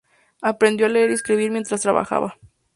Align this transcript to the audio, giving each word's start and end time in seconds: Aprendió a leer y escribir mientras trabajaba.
Aprendió 0.41 0.87
a 0.87 0.89
leer 0.89 1.11
y 1.11 1.13
escribir 1.13 1.51
mientras 1.51 1.81
trabajaba. 1.81 2.39